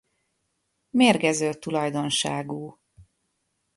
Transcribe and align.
Mérgező 0.89 1.53
tulajdonságú. 1.53 2.79